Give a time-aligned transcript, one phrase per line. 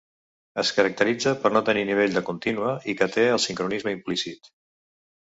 [0.61, 4.51] Es caracteritza per no tenir nivell de contínua i que té el sincronisme implícit.